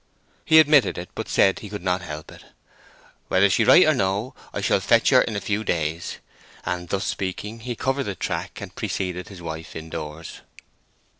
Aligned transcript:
He 0.45 0.57
admitted 0.57 0.97
it, 0.97 1.09
but 1.13 1.29
said 1.29 1.59
he 1.59 1.69
could 1.69 1.83
not 1.83 2.01
help 2.01 2.31
it. 2.31 2.43
"Whether 3.27 3.51
she 3.51 3.63
write 3.63 3.85
or 3.85 3.93
no, 3.93 4.33
I 4.51 4.59
shall 4.59 4.79
fetch 4.79 5.11
her 5.11 5.21
in 5.21 5.35
a 5.35 5.39
few 5.39 5.63
days." 5.63 6.17
And 6.65 6.89
thus 6.89 7.05
speaking, 7.05 7.59
he 7.59 7.75
covered 7.75 8.05
the 8.05 8.15
track, 8.15 8.59
and 8.61 8.73
preceded 8.73 9.27
his 9.27 9.43
wife 9.43 9.75
indoors. 9.75 10.41